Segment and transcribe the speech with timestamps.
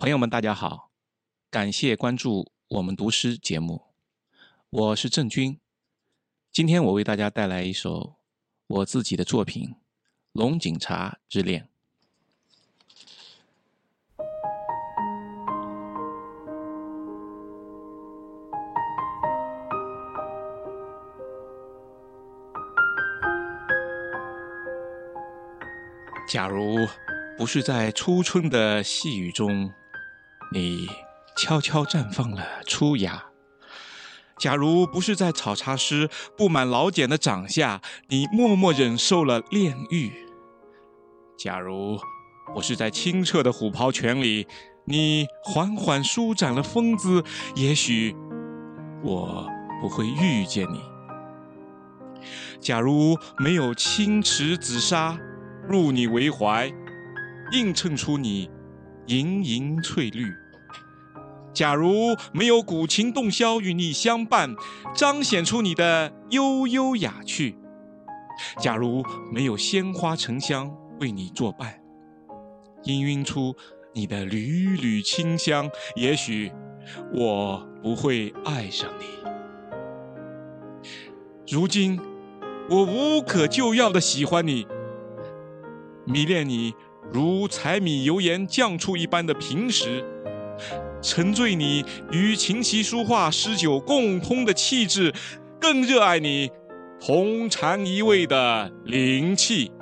[0.00, 0.88] 朋友们，大家好，
[1.50, 3.82] 感谢关注我们读诗节目，
[4.70, 5.60] 我是郑钧。
[6.50, 8.14] 今天我为大家带来一首
[8.66, 9.64] 我自己的作品
[10.32, 11.64] 《龙井茶之恋》。
[26.26, 26.88] 假如
[27.36, 29.70] 不是在初春的细雨中，
[30.52, 30.90] 你
[31.36, 33.30] 悄悄绽放了初芽；
[34.36, 40.10] 假如不是在草茶师布满老茧的掌下，你默默忍受了炼狱；
[41.38, 42.00] 假如
[42.52, 44.48] 不是在清澈的虎跑泉里，
[44.86, 47.22] 你缓缓舒展了风姿，
[47.54, 48.16] 也许
[49.04, 49.48] 我
[49.80, 50.80] 不会遇见你；
[52.60, 55.16] 假如没有青池紫砂
[55.68, 56.72] 入你为怀，
[57.52, 58.50] 映衬出你。
[59.10, 60.32] 盈盈翠绿。
[61.52, 64.54] 假如没有古琴洞箫与你相伴，
[64.94, 67.56] 彰显出你的悠悠雅趣；
[68.60, 71.80] 假如没有鲜花沉香为你作伴，
[72.84, 73.56] 氤氲出
[73.92, 76.52] 你的缕缕清香，也许
[77.12, 79.06] 我不会爱上你。
[81.48, 81.98] 如今，
[82.68, 84.68] 我无可救药的喜欢你，
[86.04, 86.72] 迷恋你。
[87.12, 90.04] 如柴米油盐酱醋一般的平时，
[91.02, 95.12] 沉醉你与琴棋书画诗酒共通的气质，
[95.60, 96.50] 更热爱你
[97.00, 99.72] 同禅一味的灵气。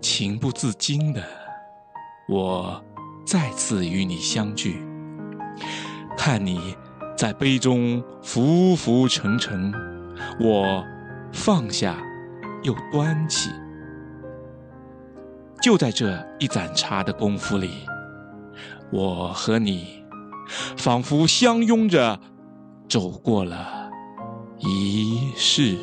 [0.00, 1.22] 情不自禁的，
[2.26, 2.82] 我
[3.24, 4.82] 再次与你相聚，
[6.16, 6.74] 看你
[7.16, 9.72] 在杯中浮浮沉沉，
[10.40, 10.82] 我
[11.32, 11.96] 放下
[12.62, 13.50] 又端起。
[15.60, 17.70] 就在这一盏茶的功夫里，
[18.90, 20.02] 我和你
[20.78, 22.18] 仿佛相拥着
[22.88, 23.90] 走过了
[24.58, 25.76] 一世。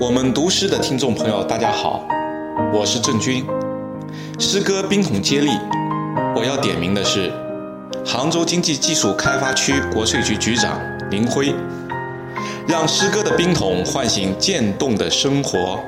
[0.00, 2.06] 我们读诗的听众朋友，大家好，
[2.72, 3.44] 我是郑军。
[4.38, 5.50] 诗歌冰桶接力，
[6.34, 7.30] 我要点名的是
[8.02, 10.80] 杭州经济技术开发区国税局局长
[11.10, 11.54] 林辉，
[12.66, 15.78] 让诗歌的冰桶唤醒渐冻的生活。